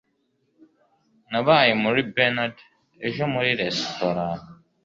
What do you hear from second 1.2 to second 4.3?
nabaye kuri bernard ejo muri resitora